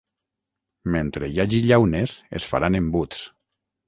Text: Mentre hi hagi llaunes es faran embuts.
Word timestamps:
Mentre 0.95 1.29
hi 1.33 1.37
hagi 1.43 1.59
llaunes 1.65 2.15
es 2.39 2.47
faran 2.55 2.79
embuts. 2.81 3.23